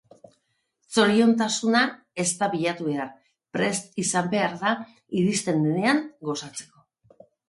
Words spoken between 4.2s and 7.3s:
behar da iristen denean gozatzeko.